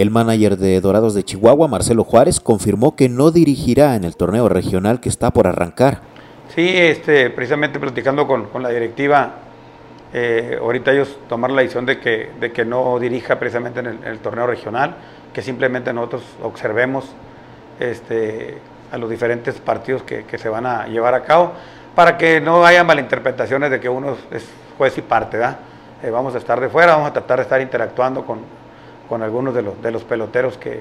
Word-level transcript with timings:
El 0.00 0.10
manager 0.10 0.56
de 0.56 0.80
Dorados 0.80 1.12
de 1.12 1.24
Chihuahua, 1.24 1.68
Marcelo 1.68 2.04
Juárez, 2.04 2.40
confirmó 2.40 2.96
que 2.96 3.10
no 3.10 3.30
dirigirá 3.30 3.96
en 3.96 4.04
el 4.04 4.16
torneo 4.16 4.48
regional 4.48 4.98
que 4.98 5.10
está 5.10 5.30
por 5.30 5.46
arrancar. 5.46 6.00
Sí, 6.54 6.66
este, 6.74 7.28
precisamente 7.28 7.78
platicando 7.78 8.26
con, 8.26 8.48
la 8.62 8.70
directiva, 8.70 9.34
eh, 10.14 10.56
ahorita 10.58 10.92
ellos 10.92 11.18
tomaron 11.28 11.54
la 11.54 11.60
decisión 11.60 11.84
de 11.84 12.00
que, 12.00 12.64
no 12.64 12.98
dirija 12.98 13.38
precisamente 13.38 13.80
en 13.80 13.98
el, 14.02 14.18
torneo 14.20 14.46
regional, 14.46 14.96
que 15.34 15.42
simplemente 15.42 15.92
nosotros 15.92 16.22
observemos 16.42 17.04
este, 17.78 18.56
a 18.90 18.96
los 18.96 19.10
diferentes 19.10 19.56
partidos 19.56 20.02
que, 20.02 20.38
se 20.38 20.48
van 20.48 20.64
a 20.64 20.86
llevar 20.86 21.12
a 21.12 21.24
cabo, 21.24 21.52
para 21.94 22.16
que 22.16 22.40
no 22.40 22.64
haya 22.64 22.82
malinterpretaciones 22.84 23.70
de 23.70 23.78
que 23.78 23.90
uno 23.90 24.16
es 24.30 24.48
juez 24.78 24.96
y 24.96 25.02
parte, 25.02 25.36
¿verdad? 25.36 25.58
Eh, 26.02 26.08
vamos 26.08 26.34
a 26.34 26.38
estar 26.38 26.58
de 26.58 26.70
fuera, 26.70 26.92
vamos 26.92 27.10
a 27.10 27.12
tratar 27.12 27.36
de 27.36 27.42
estar 27.42 27.60
interactuando 27.60 28.24
con, 28.24 28.38
con 29.10 29.24
algunos 29.24 29.52
de 29.52 29.62
los, 29.62 29.82
de 29.82 29.90
los 29.90 30.04
peloteros 30.04 30.56
que, 30.56 30.80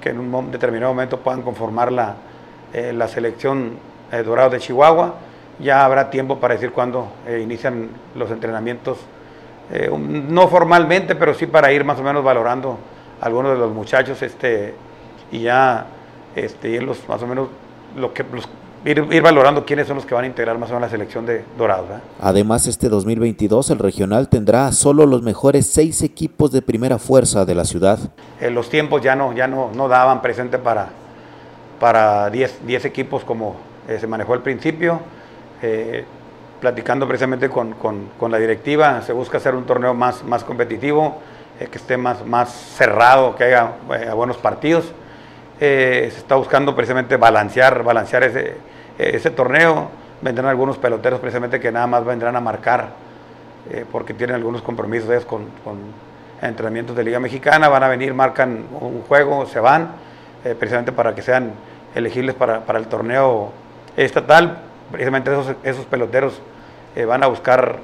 que 0.00 0.10
en 0.10 0.20
un 0.20 0.52
determinado 0.52 0.92
momento 0.92 1.18
puedan 1.18 1.42
conformar 1.42 1.90
la, 1.90 2.14
eh, 2.72 2.92
la 2.92 3.08
selección 3.08 3.72
eh, 4.12 4.22
Dorado 4.22 4.50
de 4.50 4.60
Chihuahua. 4.60 5.16
Ya 5.58 5.84
habrá 5.84 6.10
tiempo 6.10 6.38
para 6.38 6.54
decir 6.54 6.70
cuándo 6.70 7.08
eh, 7.26 7.40
inician 7.42 7.88
los 8.14 8.30
entrenamientos, 8.30 8.98
no 9.98 10.48
formalmente, 10.48 11.14
pero 11.14 11.32
sí 11.32 11.46
para 11.46 11.70
ir 11.70 11.84
más 11.84 12.00
o 12.00 12.02
menos 12.02 12.24
valorando 12.24 12.76
a 13.20 13.26
algunos 13.26 13.52
de 13.52 13.58
los 13.58 13.72
muchachos 13.72 14.20
este, 14.20 14.74
y 15.30 15.42
ya 15.42 15.86
este, 16.34 16.70
irlos 16.70 16.98
más 17.08 17.22
o 17.22 17.26
menos 17.28 17.48
lo 17.96 18.12
que, 18.12 18.24
los, 18.32 18.48
ir, 18.84 19.06
ir, 19.10 19.22
valorando 19.22 19.64
quiénes 19.64 19.86
son 19.86 19.96
los 19.96 20.06
que 20.06 20.14
van 20.14 20.24
a 20.24 20.26
integrar 20.26 20.58
más 20.58 20.70
o 20.70 20.74
menos 20.74 20.88
la 20.88 20.90
selección 20.90 21.26
de 21.26 21.44
Dorado. 21.56 21.84
¿verdad? 21.84 22.02
Además, 22.20 22.66
este 22.66 22.88
2022 22.88 23.70
el 23.70 23.78
regional 23.78 24.28
tendrá 24.28 24.70
solo 24.72 25.06
los 25.06 25.22
mejores 25.22 25.66
seis 25.66 26.02
equipos 26.02 26.52
de 26.52 26.62
primera 26.62 26.98
fuerza 26.98 27.44
de 27.44 27.54
la 27.54 27.64
ciudad. 27.64 27.98
Eh, 28.40 28.50
los 28.50 28.68
tiempos 28.68 29.02
ya 29.02 29.16
no, 29.16 29.32
ya 29.32 29.46
no, 29.46 29.70
no 29.74 29.88
daban 29.88 30.22
presente 30.22 30.58
para, 30.58 30.88
para 31.78 32.30
10 32.30 32.84
equipos 32.84 33.24
como 33.24 33.56
eh, 33.88 33.98
se 34.00 34.06
manejó 34.06 34.34
al 34.34 34.42
principio. 34.42 35.00
Eh, 35.62 36.04
platicando 36.60 37.08
precisamente 37.08 37.48
con, 37.48 37.72
con, 37.72 38.10
con, 38.18 38.30
la 38.30 38.38
directiva, 38.38 39.02
se 39.02 39.12
busca 39.12 39.38
hacer 39.38 39.54
un 39.54 39.64
torneo 39.64 39.94
más, 39.94 40.22
más 40.22 40.44
competitivo, 40.44 41.18
eh, 41.58 41.66
que 41.70 41.78
esté 41.78 41.96
más, 41.96 42.24
más 42.24 42.52
cerrado, 42.52 43.34
que 43.34 43.44
haya 43.44 43.72
eh, 43.98 44.10
buenos 44.14 44.36
partidos. 44.36 44.84
Se 45.60 46.06
está 46.06 46.36
buscando 46.36 46.74
precisamente 46.74 47.16
balancear, 47.16 47.82
balancear 47.82 48.24
ese, 48.24 48.56
ese 48.98 49.30
torneo. 49.30 49.90
Vendrán 50.22 50.46
algunos 50.46 50.78
peloteros 50.78 51.20
precisamente 51.20 51.60
que 51.60 51.70
nada 51.70 51.86
más 51.86 52.04
vendrán 52.04 52.34
a 52.34 52.40
marcar, 52.40 52.88
porque 53.92 54.14
tienen 54.14 54.36
algunos 54.36 54.62
compromisos 54.62 55.24
con, 55.24 55.46
con, 55.62 55.78
entrenamientos 56.42 56.96
de 56.96 57.04
Liga 57.04 57.20
Mexicana, 57.20 57.68
van 57.68 57.82
a 57.82 57.88
venir, 57.88 58.14
marcan 58.14 58.64
un 58.80 59.02
juego, 59.02 59.44
se 59.44 59.60
van, 59.60 59.90
precisamente 60.58 60.90
para 60.90 61.14
que 61.14 61.20
sean 61.20 61.52
elegibles 61.94 62.34
para, 62.34 62.60
para 62.60 62.78
el 62.78 62.86
torneo 62.86 63.52
estatal, 63.96 64.58
precisamente 64.90 65.30
esos, 65.30 65.54
esos 65.62 65.84
peloteros 65.86 66.40
eh, 66.96 67.04
van 67.04 67.22
a 67.22 67.26
buscar 67.26 67.78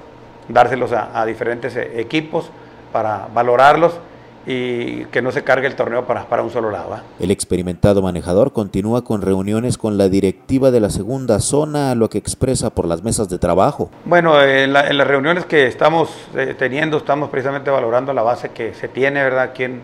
dárselos 0.48 0.92
a, 0.92 1.24
diferentes 1.24 1.76
eh, 1.76 2.00
equipos 2.00 2.50
para 2.92 3.28
valorarlos 3.32 3.98
y 4.46 5.04
que 5.06 5.22
no 5.22 5.32
se 5.32 5.42
cargue 5.42 5.66
el 5.66 5.74
torneo 5.74 6.06
para, 6.06 6.26
para 6.26 6.42
un 6.42 6.50
solo 6.50 6.70
lado. 6.70 7.00
El 7.18 7.30
experimentado 7.30 8.00
manejador 8.00 8.52
continúa 8.52 9.02
con 9.02 9.22
reuniones 9.22 9.76
con 9.76 9.98
la 9.98 10.08
directiva 10.08 10.70
de 10.70 10.80
la 10.80 10.90
segunda 10.90 11.40
zona, 11.40 11.94
lo 11.94 12.08
que 12.08 12.18
expresa 12.18 12.70
por 12.70 12.86
las 12.86 13.02
mesas 13.02 13.28
de 13.28 13.38
trabajo. 13.38 13.90
Bueno, 14.04 14.40
en, 14.40 14.72
la, 14.72 14.86
en 14.86 14.98
las 14.98 15.06
reuniones 15.06 15.46
que 15.46 15.66
estamos 15.66 16.10
eh, 16.34 16.54
teniendo, 16.56 16.98
estamos 16.98 17.28
precisamente 17.30 17.70
valorando 17.70 18.12
la 18.12 18.22
base 18.22 18.50
que 18.50 18.72
se 18.74 18.88
tiene 18.88 19.22
¿verdad? 19.22 19.42
aquí 19.42 19.64
en, 19.64 19.82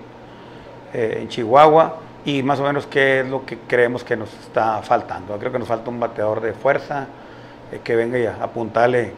eh, 0.94 1.18
en 1.22 1.28
Chihuahua 1.28 1.96
y 2.24 2.42
más 2.42 2.60
o 2.60 2.62
menos 2.62 2.86
qué 2.86 3.20
es 3.20 3.28
lo 3.28 3.44
que 3.44 3.58
creemos 3.58 4.04
que 4.04 4.16
nos 4.16 4.32
está 4.32 4.80
faltando. 4.82 5.36
Creo 5.38 5.50
que 5.50 5.58
nos 5.58 5.68
falta 5.68 5.90
un 5.90 5.98
bateador 5.98 6.40
de 6.40 6.52
fuerza 6.52 7.06
eh, 7.72 7.80
que 7.82 7.96
venga 7.96 8.18
y 8.18 8.26
apuntarle 8.26 9.12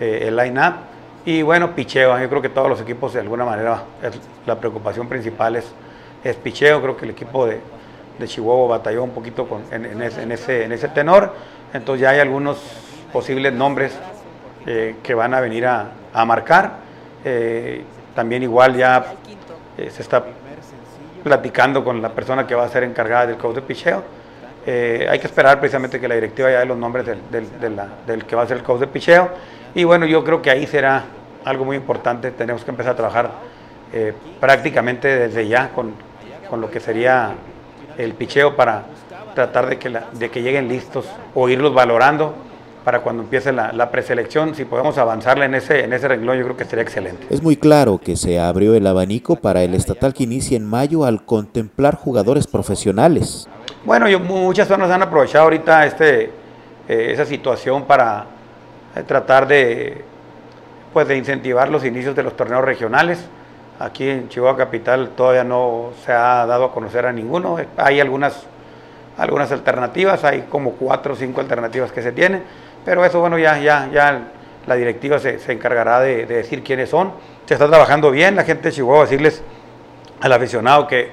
eh, 0.00 0.24
el 0.26 0.36
line-up. 0.36 0.91
Y 1.24 1.42
bueno, 1.42 1.74
picheo. 1.74 2.18
Yo 2.18 2.28
creo 2.28 2.42
que 2.42 2.48
todos 2.48 2.68
los 2.68 2.80
equipos 2.80 3.12
de 3.12 3.20
alguna 3.20 3.44
manera, 3.44 3.84
la 4.46 4.58
preocupación 4.58 5.08
principal 5.08 5.56
es, 5.56 6.36
picheo. 6.36 6.80
Creo 6.82 6.96
que 6.96 7.04
el 7.04 7.12
equipo 7.12 7.46
de, 7.46 7.60
de 8.18 8.28
Chihuahua 8.28 8.78
batalló 8.78 9.04
un 9.04 9.10
poquito 9.10 9.46
con, 9.46 9.62
en, 9.70 10.02
ese, 10.02 10.22
en, 10.22 10.32
ese, 10.32 10.64
en 10.64 10.72
ese 10.72 10.88
tenor. 10.88 11.32
Entonces 11.72 12.02
ya 12.02 12.10
hay 12.10 12.20
algunos 12.20 12.58
posibles 13.12 13.52
nombres 13.52 13.96
eh, 14.66 14.96
que 15.02 15.14
van 15.14 15.34
a 15.34 15.40
venir 15.40 15.66
a, 15.66 15.92
a 16.12 16.24
marcar. 16.24 16.78
también 18.14 18.42
igual 18.42 18.76
ya 18.76 19.14
se 19.76 20.02
está 20.02 20.24
platicando 21.22 21.84
con 21.84 22.02
la 22.02 22.10
persona 22.10 22.46
que 22.46 22.54
va 22.54 22.64
a 22.64 22.68
ser 22.68 22.82
encargada 22.82 23.26
del 23.26 23.36
coach 23.36 23.56
de 23.56 23.62
picheo. 23.62 24.02
Eh, 24.64 25.06
hay 25.10 25.18
que 25.18 25.26
esperar 25.26 25.58
precisamente 25.58 25.98
que 25.98 26.06
la 26.06 26.14
directiva 26.14 26.50
ya 26.50 26.60
dé 26.60 26.66
los 26.66 26.78
nombres 26.78 27.04
del, 27.06 27.20
del, 28.06 28.24
que 28.24 28.36
va 28.36 28.42
a 28.42 28.46
ser 28.46 28.58
el 28.58 28.62
coach 28.62 28.80
de 28.80 28.86
picheo. 28.86 29.30
Y 29.74 29.84
bueno, 29.84 30.06
yo 30.06 30.22
creo 30.22 30.40
que 30.40 30.50
ahí 30.50 30.66
será 30.66 31.04
algo 31.44 31.64
muy 31.64 31.76
importante. 31.76 32.30
Tenemos 32.30 32.64
que 32.64 32.70
empezar 32.70 32.92
a 32.92 32.96
trabajar 32.96 33.30
eh, 33.92 34.12
prácticamente 34.40 35.08
desde 35.08 35.48
ya 35.48 35.70
con, 35.70 35.94
con, 36.48 36.60
lo 36.60 36.70
que 36.70 36.80
sería 36.80 37.32
el 37.98 38.14
picheo 38.14 38.54
para 38.54 38.84
tratar 39.34 39.68
de 39.68 39.78
que, 39.78 39.90
la, 39.90 40.04
de 40.12 40.30
que 40.30 40.42
lleguen 40.42 40.68
listos 40.68 41.06
o 41.34 41.48
irlos 41.48 41.74
valorando 41.74 42.34
para 42.84 43.00
cuando 43.00 43.22
empiece 43.22 43.52
la, 43.52 43.72
la, 43.72 43.90
preselección, 43.90 44.54
si 44.54 44.64
podemos 44.64 44.98
avanzarle 44.98 45.44
en 45.44 45.54
ese, 45.54 45.84
en 45.84 45.92
ese 45.92 46.08
renglón, 46.08 46.38
yo 46.38 46.44
creo 46.44 46.56
que 46.56 46.64
sería 46.64 46.82
excelente. 46.82 47.26
Es 47.30 47.42
muy 47.42 47.56
claro 47.56 47.98
que 47.98 48.16
se 48.16 48.40
abrió 48.40 48.74
el 48.74 48.86
abanico 48.86 49.36
para 49.36 49.62
el 49.62 49.74
estatal 49.74 50.12
que 50.14 50.24
inicia 50.24 50.56
en 50.56 50.64
mayo 50.64 51.04
al 51.04 51.24
contemplar 51.24 51.96
jugadores 51.96 52.46
profesionales. 52.46 53.48
Bueno, 53.84 54.08
yo, 54.08 54.20
muchas 54.20 54.68
zonas 54.68 54.90
han 54.90 55.02
aprovechado 55.02 55.44
ahorita 55.44 55.86
este, 55.86 56.30
eh, 56.88 57.12
esa 57.12 57.24
situación 57.24 57.84
para 57.84 58.26
eh, 58.94 59.02
tratar 59.06 59.46
de, 59.46 60.04
pues, 60.92 61.08
de 61.08 61.16
incentivar 61.16 61.68
los 61.68 61.84
inicios 61.84 62.14
de 62.14 62.22
los 62.22 62.36
torneos 62.36 62.64
regionales. 62.64 63.24
Aquí 63.78 64.08
en 64.08 64.28
Chihuahua 64.28 64.56
Capital 64.56 65.10
todavía 65.16 65.44
no 65.44 65.90
se 66.04 66.12
ha 66.12 66.44
dado 66.46 66.66
a 66.66 66.72
conocer 66.72 67.06
a 67.06 67.12
ninguno. 67.12 67.56
Hay 67.76 68.00
algunas, 68.00 68.44
algunas 69.16 69.50
alternativas, 69.50 70.24
hay 70.24 70.42
como 70.42 70.72
cuatro 70.72 71.14
o 71.14 71.16
cinco 71.16 71.40
alternativas 71.40 71.90
que 71.90 72.02
se 72.02 72.12
tienen, 72.12 72.42
pero 72.84 73.04
eso, 73.04 73.20
bueno, 73.20 73.38
ya, 73.38 73.58
ya, 73.58 73.88
ya 73.92 74.28
la 74.66 74.74
directiva 74.74 75.18
se, 75.18 75.38
se 75.38 75.52
encargará 75.52 76.00
de, 76.00 76.26
de, 76.26 76.36
decir 76.36 76.62
quiénes 76.62 76.90
son. 76.90 77.12
Se 77.46 77.54
está 77.54 77.68
trabajando 77.68 78.10
bien, 78.10 78.36
la 78.36 78.44
gente 78.44 78.68
de 78.68 78.74
Chihuahua, 78.74 79.04
decirles 79.04 79.42
al 80.20 80.32
aficionado 80.32 80.86
que, 80.86 81.10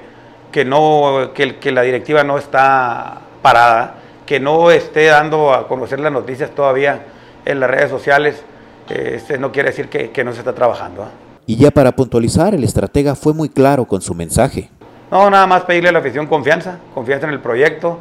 que, 0.52 0.64
no, 0.64 1.30
que, 1.34 1.56
que 1.56 1.72
la 1.72 1.82
directiva 1.82 2.24
no 2.24 2.38
está 2.38 3.20
parada, 3.42 3.94
que 4.26 4.40
no 4.40 4.70
esté 4.70 5.06
dando 5.06 5.52
a 5.52 5.66
conocer 5.66 6.00
las 6.00 6.12
noticias 6.12 6.50
todavía 6.50 7.02
en 7.44 7.60
las 7.60 7.70
redes 7.70 7.90
sociales, 7.90 8.42
este 8.88 9.38
no 9.38 9.52
quiere 9.52 9.70
decir 9.70 9.88
que, 9.88 10.10
que 10.10 10.24
no 10.24 10.32
se 10.32 10.40
está 10.40 10.54
trabajando. 10.54 11.02
¿eh? 11.04 11.30
Y 11.46 11.56
ya 11.56 11.70
para 11.70 11.92
puntualizar, 11.92 12.54
el 12.54 12.64
estratega 12.64 13.14
fue 13.14 13.34
muy 13.34 13.48
claro 13.48 13.84
con 13.84 14.00
su 14.00 14.14
mensaje. 14.14 14.68
No, 15.10 15.28
nada 15.30 15.46
más 15.46 15.64
pedirle 15.64 15.88
a 15.88 15.92
la 15.92 15.98
afición 15.98 16.26
confianza, 16.26 16.78
confianza 16.94 17.26
en 17.26 17.32
el 17.32 17.40
proyecto, 17.40 17.98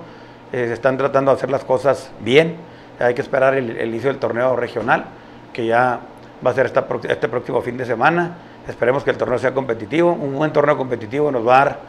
eh, 0.52 0.66
se 0.68 0.74
están 0.74 0.98
tratando 0.98 1.32
de 1.32 1.38
hacer 1.38 1.50
las 1.50 1.64
cosas 1.64 2.12
bien, 2.20 2.56
hay 3.00 3.14
que 3.14 3.22
esperar 3.22 3.56
el, 3.56 3.88
inicio 3.88 4.10
del 4.10 4.20
torneo 4.20 4.56
regional, 4.56 5.06
que 5.54 5.66
ya 5.66 6.00
va 6.46 6.52
a 6.52 6.54
ser 6.54 6.66
este 6.68 7.28
próximo 7.28 7.62
fin 7.62 7.78
de 7.78 7.86
semana, 7.86 8.36
esperemos 8.68 9.04
que 9.04 9.12
el 9.12 9.18
torneo 9.18 9.40
sea 9.40 9.54
competitivo, 9.54 10.14
un 10.14 10.36
buen 10.36 10.54
torneo 10.54 10.78
competitivo 10.78 11.32
nos 11.32 11.48
va 11.48 11.62
a 11.62 11.66
dar 11.66 11.80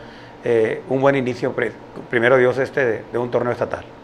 eh, 0.45 0.83
un 0.89 1.01
buen 1.01 1.17
inicio, 1.17 1.55
primero 2.09 2.37
Dios, 2.37 2.59
este 2.59 3.05
de 3.13 3.19
un 3.19 3.31
torneo 3.31 3.53
estatal. 3.53 4.00